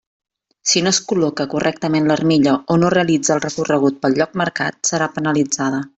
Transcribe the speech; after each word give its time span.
Si 0.69 0.81
no 0.85 0.91
es 0.95 0.99
col·loca 1.11 1.45
correctament 1.51 2.09
l'armilla 2.11 2.55
o 2.55 2.79
no 2.85 2.91
realitza 2.95 3.37
el 3.37 3.45
recorregut 3.45 4.03
pel 4.07 4.19
lloc 4.21 4.35
marcat, 4.43 4.81
serà 4.95 5.11
penalitzada. 5.21 5.89